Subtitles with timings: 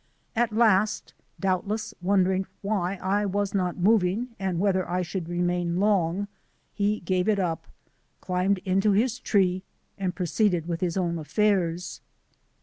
[0.35, 6.27] At last, doubtless wondering why I was not moving and whether I should remain long,
[6.73, 7.67] he gave it up,
[8.19, 9.61] climbed into his tree,
[9.99, 12.01] and proceeded with his own iff UTS.